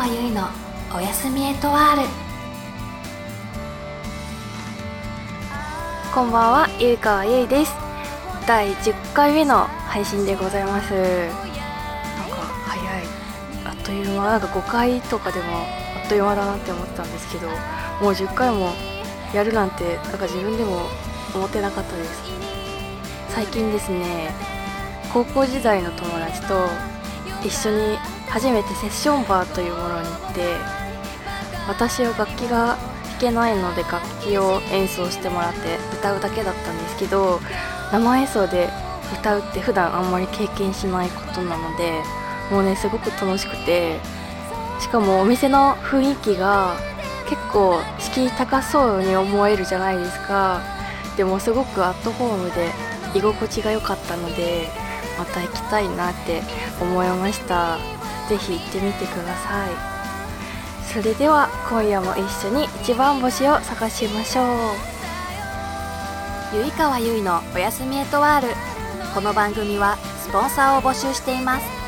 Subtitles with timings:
[0.00, 0.48] 川由衣の
[0.96, 2.08] おやすみエトワール
[6.14, 7.74] こんばんは、ゆいかわゆいです。
[8.46, 10.94] 第10回目の配信でございます。
[10.94, 11.30] なん
[12.30, 12.36] か
[12.66, 13.04] 早い。
[13.66, 17.56] あっという間なんか5回とかでもあっという間だなって思ってたんですけどもう
[18.14, 18.72] 10回も
[19.34, 20.88] やるなんてなんか自分でも
[21.34, 22.22] 思ってなかったです。
[23.28, 24.30] 最近ですね
[25.12, 26.54] 高校時代の友達と
[27.44, 27.96] 一緒に
[28.28, 30.56] 初めてセッションバーというものに行って
[31.68, 37.40] 私は楽器が弾けないので楽器を演奏してもらって歌うだけだったんですけど
[37.92, 38.68] 生演奏で
[39.12, 42.02] 歌うって普段あんまり経験しないことなので
[42.50, 43.98] もうねすごく楽しくて
[44.80, 46.76] しかもお店の雰囲気が
[47.28, 50.60] 結構敷居高そうに思えるじゃないですか。
[51.16, 52.70] でもすごくアットホームで
[53.14, 54.68] 居心地が良かったので
[55.20, 56.40] また行きたいなって
[56.80, 57.76] 思いました。
[58.30, 59.68] ぜひ行ってみてください。
[60.90, 64.46] それでは今夜も一緒に一番星を探しましょう。
[66.56, 68.54] ゆいかわゆいのおやすみエトワール。
[69.14, 71.79] この番組はスポンサーを募集しています。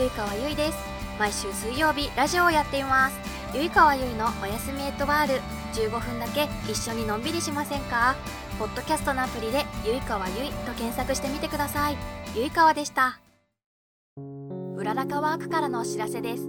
[0.00, 0.78] ゆいかわゆいです。
[1.18, 3.18] 毎週水曜日ラジオをやっています。
[3.54, 5.34] ゆいかわゆいのおやすみエットワール。
[5.74, 8.16] 15分だけ一緒にのんびりしませんか？
[8.58, 11.98] ポッドキャストのアプリでゆいかわゆいと検索してみてください。
[12.34, 13.20] ゆいかわでした。
[14.74, 16.48] うららかワークからのお知らせです。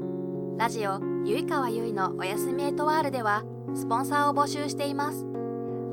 [0.58, 3.44] ラジオゆいかわゆいのおやすみエットワールでは
[3.76, 5.26] スポンサーを募集しています。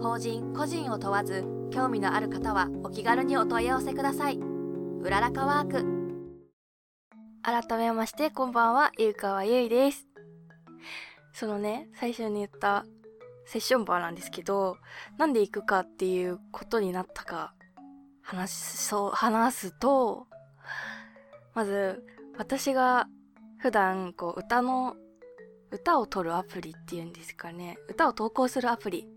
[0.00, 4.38] 法人個人を問わず興味のある方はお気軽にお問い合わせください。
[4.38, 5.97] うららかワーク
[7.42, 8.90] 改めましてこんばんは。
[8.98, 10.06] ゆうかわゆいです。
[11.32, 12.84] そのね最初に言った
[13.46, 14.76] セッションバーなんですけど
[15.18, 17.54] なんで行くかっていうことになったか
[18.22, 20.26] 話そう話すと
[21.54, 22.04] まず
[22.36, 23.06] 私が
[23.58, 24.96] 普段こう歌の
[25.70, 27.78] 歌を撮るアプリっていうんですかね。
[27.88, 29.08] 歌を投稿するアプリ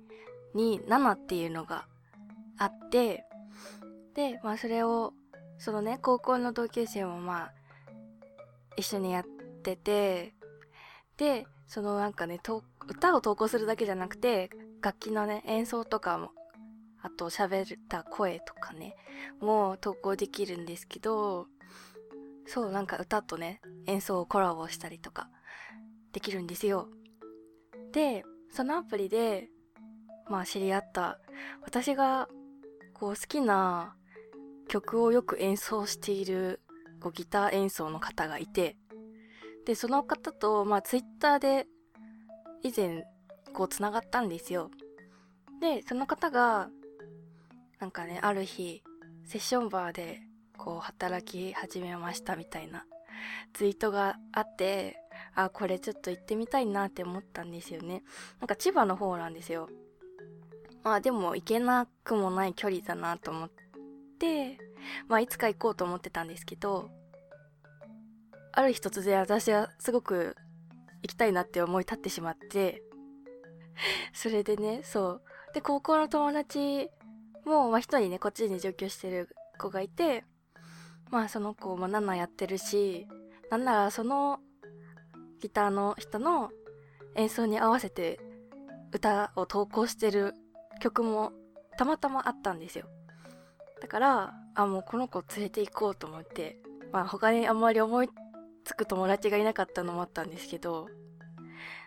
[0.53, 1.87] に7っていうのが
[2.57, 3.25] あって
[4.13, 5.13] でまあそれを
[5.57, 7.53] そのね高校の同級生もまあ
[8.77, 9.23] 一緒にやっ
[9.63, 10.33] てて
[11.17, 12.39] でそのなんかね
[12.87, 14.49] 歌を投稿するだけじゃなくて
[14.81, 16.31] 楽器のね演奏とかも
[17.03, 18.95] あと喋った声とかね
[19.39, 21.47] も投稿できるんですけど
[22.45, 25.29] そうなんか歌とね演奏をコラボしたりとか
[26.11, 26.89] できるんですよ。
[27.93, 29.49] でそのアプリで
[30.29, 31.19] まあ知り合った
[31.63, 32.27] 私が
[32.93, 33.95] こう好きな
[34.67, 36.61] 曲をよく演奏している
[37.01, 38.77] こうギター演奏の方がいて
[39.65, 41.67] でその方とまあツイッターで
[42.63, 43.03] 以前
[43.53, 44.71] こうつながったんですよ。
[45.59, 46.69] でその方が
[47.79, 48.81] なんかねある日
[49.25, 50.21] セッションバーで
[50.57, 52.85] こう働き始めましたみたいな
[53.53, 54.97] ツイートがあって
[55.35, 58.03] あこれちょっと行ってみたいなって思ったんですよね。
[58.39, 59.69] なんか千葉の方なんですよ。
[60.83, 63.70] まあでも行けなくもない距離だなと思って。
[65.07, 66.89] まあいつか行こうと思ってたんですけど
[68.53, 70.35] ある日突然私はすごく
[71.03, 72.83] 行きたいなって思い立ってしまって
[74.13, 75.21] それでねそう。
[75.53, 76.89] で高校の友達
[77.45, 80.23] もまあ一人ねこっちに上京してる子がいて
[81.09, 83.07] まあその子も7やってるし
[83.49, 84.39] なんならその
[85.41, 86.51] ギターの人の
[87.15, 88.19] 演奏に合わせて
[88.93, 90.33] 歌を投稿してる
[90.79, 91.33] 曲も
[91.77, 92.87] たまたまあったんですよ。
[93.81, 96.59] だからあもうこの子連れて行こうと思って
[96.91, 98.09] まあ他にあんまり思い
[98.63, 100.87] つく友達がいなかったのもあったんですけど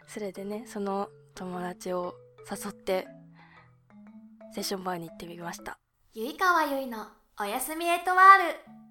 [0.08, 2.14] それでねその友達を
[2.50, 3.06] 誘って
[4.52, 5.78] セッションバーに行ってみました。
[6.12, 7.08] ゆいかわゆいの
[7.40, 8.84] おやすみエトワール。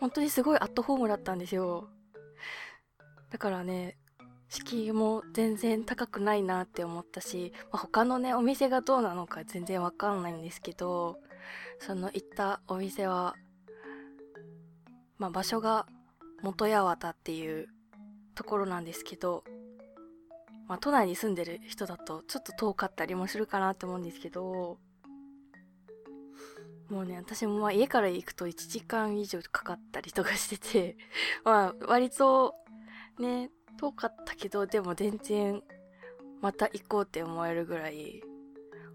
[0.00, 1.88] 本当にすごいアットホームだったんですよ。
[3.30, 3.96] だからね
[4.48, 11.18] 敷居も全然高くないなって思ったし、まあ、他のねお店がどうなのか全然わかんないんですけど
[11.78, 13.34] その行ったお店は、
[15.18, 15.86] まあ、場所が
[16.42, 17.68] 元八幡っていう
[18.34, 19.44] ところなんですけど、
[20.68, 24.78] まあ、都内に住んでる人だとちょっと遠かったりもするかなって思うんですけど
[26.90, 30.96] もうね私もまあ家から行くと1時間以上かかったりとかしてて
[31.44, 32.54] まあ割と
[33.18, 35.62] ね遠かったけどでも全然
[36.40, 38.22] また行こうって思えるぐらい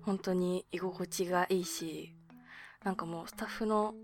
[0.02, 2.16] 本当に居心地がいいし
[2.86, 3.96] なんかもうスタッフの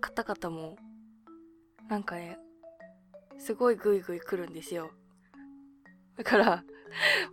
[0.00, 0.76] 方々も
[1.88, 2.38] なんかね
[3.38, 4.90] すごいグイグイ来るんですよ。
[6.16, 6.64] だから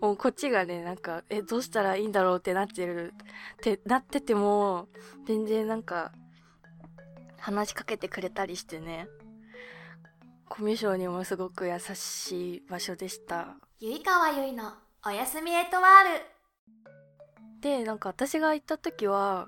[0.01, 3.13] もうこっちがねなんかえどうしたらいいんだろうってなってる
[3.53, 4.89] ってなってても
[5.25, 6.11] 全然なんか
[7.37, 9.07] 話しかけてくれたりしてね
[10.49, 13.55] コミュ障にもすごく優しい場所でした。
[13.79, 14.73] ゆいかわゆいの
[15.05, 17.61] おやすみエトワール。
[17.61, 19.47] でなんか私が行った時は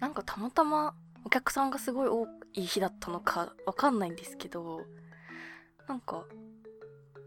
[0.00, 0.94] なんかたまたま
[1.24, 4.82] お客さんがすごい多い日だったのかわかんないんですけど
[5.88, 6.24] なんか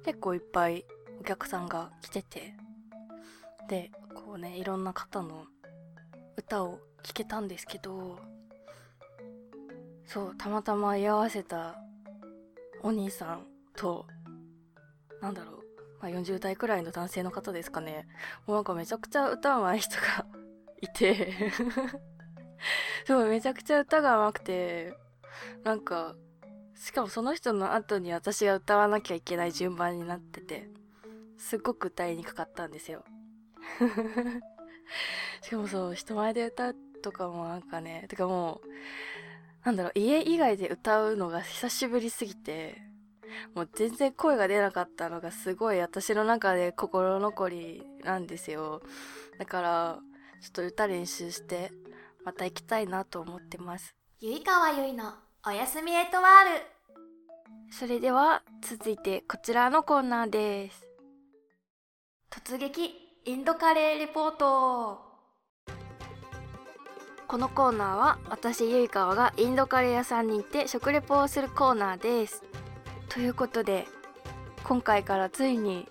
[0.05, 0.85] 結構いっぱい
[1.19, 2.53] お客さんが来てて
[3.67, 5.45] でこうねいろんな方の
[6.37, 8.19] 歌を聴けたんですけど
[10.05, 11.75] そうたまたま居合わせた
[12.81, 13.45] お兄さん
[13.75, 14.05] と
[15.21, 15.55] なんだろう、
[16.01, 18.07] まあ、40代くらいの男性の方ですかね。
[18.47, 20.25] もうなんかめちゃくちゃ歌うまい人が
[20.81, 21.51] いて。
[23.05, 24.93] そうめちゃくちゃ歌がうまくて
[25.63, 26.15] なんか
[26.75, 30.69] しかもその人の後に私が歌わなきゃいけない順番になってて
[31.37, 33.03] すっごく歌いにくかったんですよ。
[35.41, 38.69] しかもそう人前で歌うとかもなんかねてかもう
[39.65, 42.81] なんだろう家以外で歌うのが久しぶりすぎて
[43.53, 48.81] もう全然声が出なかったのがすごい私の中で心残りなんですよ。
[49.37, 49.99] だから
[50.41, 51.71] ちょっと歌練習して
[52.23, 53.95] また行きたいなと思ってます。
[54.19, 55.13] ゆいかわゆいの
[55.45, 56.79] おやすみエトワール。
[57.71, 60.85] それでは続いてこちらのコーナーです。
[62.29, 62.93] 突撃
[63.25, 64.99] インドカレーレポート。
[67.27, 72.43] このコーナーは私ゆいかわがインドカレー屋さんに行って食レポをするコーナーです。
[73.07, 73.87] ということで
[74.63, 75.87] 今回からついに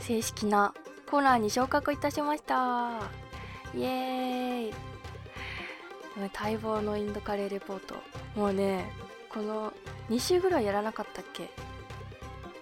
[0.00, 0.74] 正式な
[1.10, 3.00] コーナーに昇格いたしました。
[3.74, 4.89] イエーイ
[6.28, 7.94] 待望のインドカレーレポート。
[8.34, 8.90] もうね
[9.32, 9.72] この
[10.08, 11.50] 2週ぐらいやらなかったっけ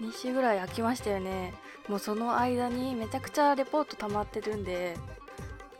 [0.01, 1.55] ？2週ぐらい空きましたよね。
[1.89, 4.97] もうその間にめちゃくちゃレポート溜まってるんで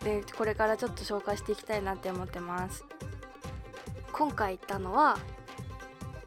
[0.03, 2.85] でこれからちょっと紹介していきたいなって思ってます。
[4.13, 5.19] 今回行ったのは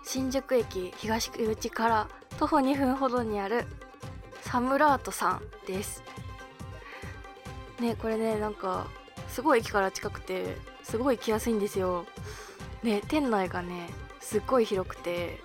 [0.04, 2.08] 新宿駅東口から
[2.38, 3.66] 徒歩2分ほどにある
[4.42, 6.04] サムラートさんです。
[7.80, 8.88] ねこれねなんか
[9.28, 10.58] すごい駅から近くて
[10.92, 12.06] すごい行きやすいんですよ。
[12.84, 13.88] で店内がね
[14.20, 15.40] すっごい広くて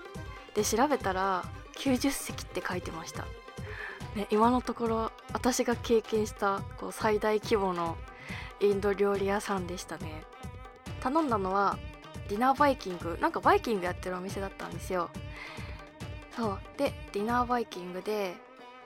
[0.57, 1.45] で調べたら
[1.77, 3.27] 90席って書いてました、
[4.17, 7.97] ね、今のところ私が経験したこう最大規模の
[8.59, 10.25] インド料理屋さんでしたね。
[11.01, 11.79] 頼んだのは
[12.29, 13.17] ディナーバイキング。
[13.21, 15.11] なんかバイキングやってるお店だったんですよ。
[16.35, 16.59] そう。
[16.77, 18.35] でディナーバイキングで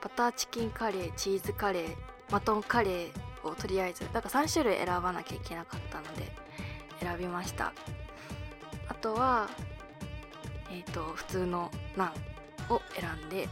[0.03, 1.95] バターチキンカレーチーズカレー
[2.29, 6.31] マトンカレーをとりあえずだから3種類選ばなきゃいけなかったので
[6.99, 7.73] 選びました。
[8.87, 9.49] あとは
[10.69, 13.47] えっ、ー、と普通のナンを選んで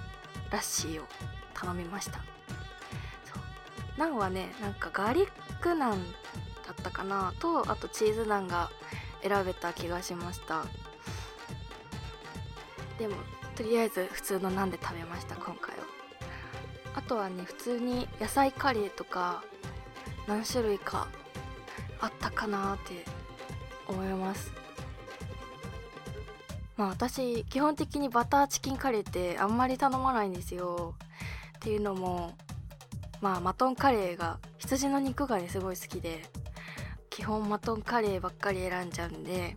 [0.51, 1.05] ラッシーを
[1.53, 2.21] 頼みました。
[3.97, 5.27] ナンはねなんかガーリッ
[5.59, 6.03] クナン
[6.65, 7.33] だったかな？
[7.39, 8.69] とあとチーズナンが
[9.21, 10.65] 選べた気がしました。
[12.97, 13.15] でも
[13.55, 15.83] とりあえず普通のナンで食べました今回は。
[16.95, 19.43] あとはね普通に野菜カレーとか
[20.29, 21.07] 何種類か
[21.99, 23.03] あったかなって
[23.87, 24.53] 思います。
[26.77, 30.93] まあ私基本的にバターチキンカレーってあんまり頼まないんですよ。
[31.57, 32.37] っていうのも
[33.21, 36.21] まあマトンカレーが羊の肉がねすごい好きで
[37.09, 39.55] 基本マトンカレーばっかり選んじゃうんで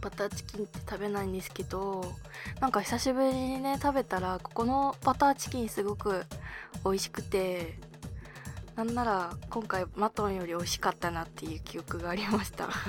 [0.00, 2.04] バターチキンって食べないんですけど
[2.60, 6.26] なんか久しぶりにね食べたらここのバターチキンすごく
[6.84, 7.78] 美味しくて
[8.76, 12.68] なんなら今回マトンより美味しかったなっていう記憶がありました。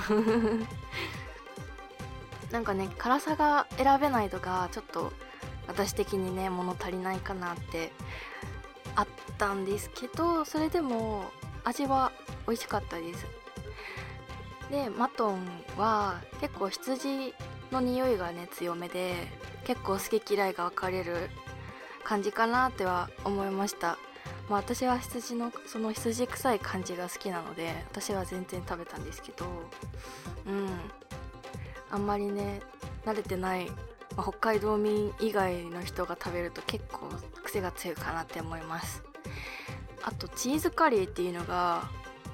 [2.51, 5.11] なんかね辛さが選べないとかちょっと
[5.67, 7.91] 私的にね物足りないかなって
[8.95, 11.25] あったんですけどそれでも
[11.63, 12.11] 味は
[12.47, 13.25] 美味しかったです。
[14.71, 15.45] でマトン
[15.77, 17.35] は結構羊
[17.71, 19.27] の匂いがね強めで
[19.65, 21.29] 結構好き嫌いが分かれる
[22.03, 23.99] 感じかなっては思いました。
[24.49, 29.45] まあ私は羊のその羊臭い感じが好きなので私は全然食べたんですけど
[30.47, 30.69] うん。
[31.91, 32.61] あんまりね
[33.05, 33.67] 慣れてない、
[34.17, 37.09] まあ、北海道民以外の人が食べると結構
[37.43, 39.03] 癖が強いかなって思います。
[40.03, 41.83] あとチーズカレーっていうのが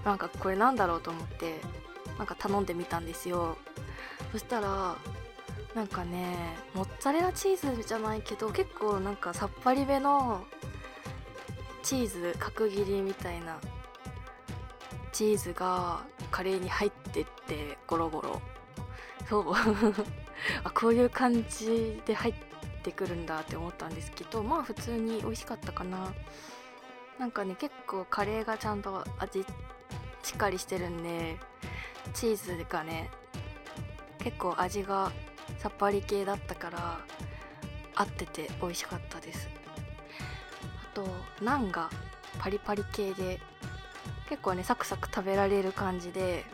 [0.04, 1.56] なんかこれなんだろうと思って
[2.18, 3.58] なんか頼んでみたんですよ。
[4.32, 4.96] そしたら
[5.76, 10.44] なんかねモッツァレラチーズじゃないけど結構なんかさっぱりめの
[11.84, 13.60] チーズ角切りみたいな
[15.12, 18.42] チーズがカレーに入ってってゴロゴロ。
[19.30, 19.54] そう。
[20.64, 22.34] あこういう感じで入っ
[22.82, 26.14] てくるんだって思ったんですけどまあ普通に美味しかったかな。
[27.20, 29.46] なんかね結構カレーがちゃんと味
[30.24, 31.38] しっかりしてるんで
[32.14, 33.12] チーズがね
[34.20, 35.12] 結構味が
[35.60, 37.00] さっぱり系だったから
[37.96, 39.61] 合ってて美味しかったです。
[41.04, 41.90] とナンが
[42.40, 43.40] パリパリ系で
[44.30, 46.46] 結構ねサクサク食べられる感じで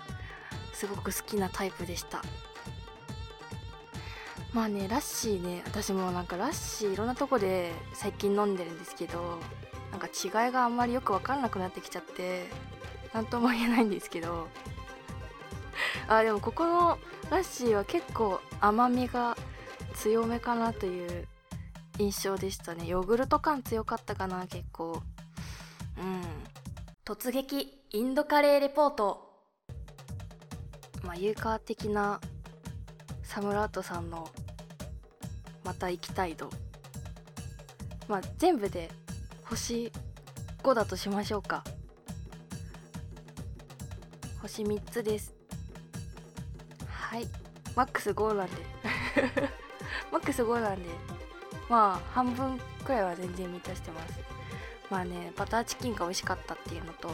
[0.74, 2.22] すごく好きなタイプでした。
[4.54, 9.40] まあねラッシーね私もなんかラッシーいろんなとこで最近飲んでるんですけど
[9.92, 12.48] なんか違いがあんまりよく分かんなくなってきちゃって
[13.14, 14.48] 何とも言えないんですけど。
[16.08, 16.98] あでもここの
[17.30, 19.38] ラッシーは結構甘みが
[19.94, 21.28] 強めかなという
[22.00, 22.86] 印象でしたね。
[22.86, 25.02] ヨーグルト感強かったかな結構。
[25.98, 26.22] うん。
[27.04, 29.32] 突撃インドカレーレポート。
[31.04, 32.20] まあユーカー的な
[33.24, 34.30] サムラートさんの
[35.64, 36.50] また行きたい度
[38.08, 38.90] まあ全部で
[39.44, 39.92] 星
[40.64, 41.64] 5だとしましょうか。
[44.42, 45.34] 星3つです。
[46.90, 47.28] はい。
[47.76, 48.54] マックス5なんで。
[50.12, 51.17] マックス5なんで。
[51.70, 54.20] まあ半分くらいは全然満たしてます。
[54.90, 57.10] まあねバターチキンが美味しかったっていうのと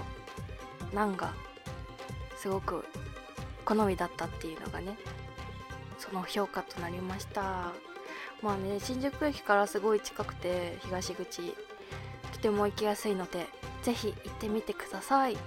[0.93, 1.33] ナンが
[2.37, 2.85] すごく
[3.65, 4.95] 好みだったっていうのがね
[5.97, 7.71] その評価となりました。
[8.41, 11.55] まあね新宿駅からすごい近くて東口
[12.33, 13.47] とても行きやすいので
[13.83, 15.37] ぜひ行ってみてください。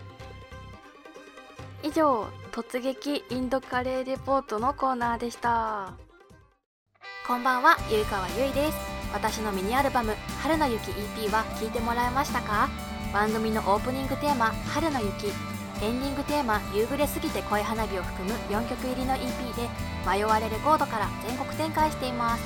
[1.82, 5.92] 以上突撃インドカレーレポートのコーナーでした。
[7.26, 8.95] こんばんはゆいかわゆいです。
[9.12, 12.68] 私のミニアルバム「春の雪 EP」は聴いてもらえましたか？
[13.12, 15.32] 番組のオープニングテーマ「春の雪」
[15.82, 19.68] エンディングテーマ「夕暮れすぎて恋花火」を含む4曲入りの EP で
[20.06, 22.42] 迷われレコードから全国展開しています。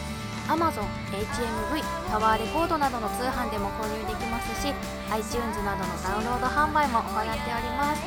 [0.48, 4.74] Amazon、HMV、タワーレコードなどの通販でも購入できますし
[5.12, 8.02] iTunes などのダウンロード販売も行っております。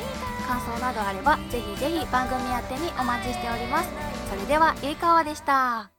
[0.46, 3.88] 感想などあればぜひぜひ番組宛てにお待ちしております。
[4.28, 5.93] それではゆいかわでした。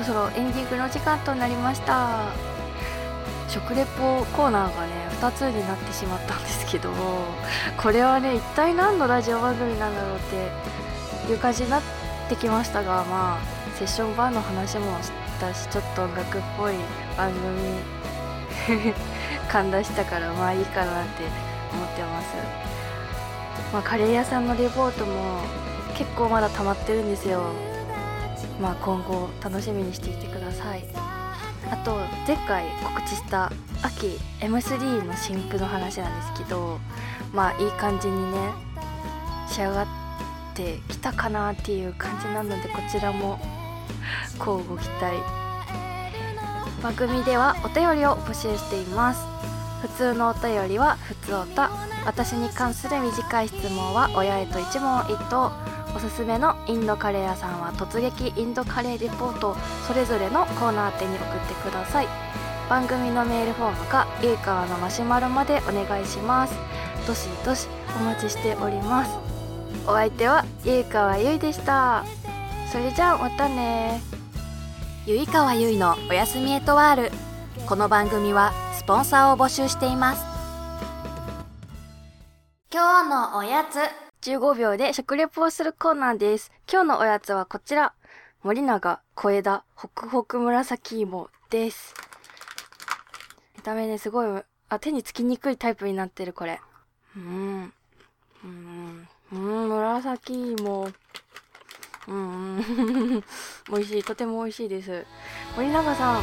[0.00, 2.32] ろそろエンディングの時間となりました。
[3.48, 6.92] 食レポコーナーがね2つになってしまったんですけど
[7.76, 10.20] これはね一体何のラジオ番組なんだろうっ
[11.26, 11.82] ていう感じになっ
[12.28, 13.40] てきましたがまあ
[13.76, 16.74] セッションバーの話もしたしちょっと音楽っぽい
[17.18, 17.32] 番
[18.68, 18.94] 組
[19.50, 21.24] 感出したからまあいいかなって
[21.72, 22.26] 思ってます。
[23.72, 25.40] まあカレー屋さんのレポートも
[25.98, 27.69] 結構まだ溜まってるんですよ。
[28.60, 30.84] まあ今後楽しみにしていてください。
[31.70, 33.52] あと前回告知した
[33.82, 36.78] 秋 M3 の新譜の話なんですけど
[37.32, 38.38] まあいい感じにね
[39.48, 39.86] 仕上がっ
[40.54, 43.38] てきたかなっていう感じなのでこちらも
[44.38, 45.16] 乞うご期待。
[46.82, 49.20] 番組ではお便りを募集しています。
[49.82, 51.70] 普通のお便りは普通おた。
[52.06, 55.52] 私に関する短い質問は親へと一問一答。
[55.94, 59.56] おすすめのインドカレー屋さんは突撃インドカレーレポート
[59.86, 62.08] それぞれのコーナー宛てに送ってください。
[62.68, 66.54] 番組のメールフォームかゆいかわのマシュマロまでお願いします。
[67.06, 67.66] どしどし
[67.98, 69.10] お待ちしております。
[69.86, 72.04] お相手はゆいかわゆいでした。
[72.70, 74.00] それじゃあまたね。
[75.06, 77.12] ゆいかわゆいのおやすみエトワール。
[77.66, 80.22] この番組はスポンサーを募集しています。
[82.72, 86.52] 今日のおやつ15秒で食レポをするコーナーです。
[86.70, 87.94] 今日のおやつはこちら。
[88.42, 91.94] 森永小枝ホクホク紫芋です。
[93.56, 94.42] 見た目ねすごい。
[94.68, 96.60] あ手につきにくいタイプになってるこれ。
[97.16, 97.72] うん。
[98.44, 99.08] うん。
[99.32, 100.88] うん紫芋。
[102.06, 102.60] うん。
[103.72, 104.04] 美味しい。
[104.04, 105.06] とても美味しいです。
[105.56, 106.22] 森永さん本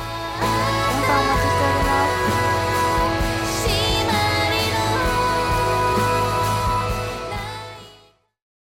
[1.08, 2.47] 番お待ちしております。